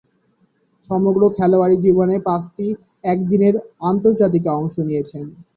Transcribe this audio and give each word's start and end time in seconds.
সমগ্র 0.89 1.21
খেলোয়াড়ী 1.35 1.77
জীবনে 1.85 2.15
পাঁচটি 2.27 2.65
একদিনের 3.05 3.55
আন্তর্জাতিকে 3.83 4.49
অংশ 4.57 4.75
নিয়েছেন। 4.87 5.25